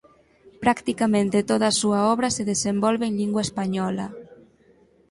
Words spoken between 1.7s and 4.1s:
súa obra se desenvolve en lingua española.